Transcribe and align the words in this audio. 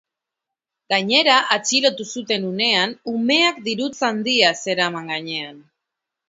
Gainera, 0.93 1.35
atxilotu 1.55 2.07
zuten 2.13 2.47
unean, 2.53 2.95
umeak 3.13 3.61
dirutza 3.69 4.09
handia 4.11 4.51
zeraman 4.63 5.13
gainean. 5.15 5.63